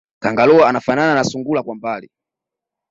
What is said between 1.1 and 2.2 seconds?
na sungura kwa mbali